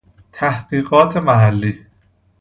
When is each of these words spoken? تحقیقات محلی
تحقیقات 0.31 1.17
محلی 1.17 1.85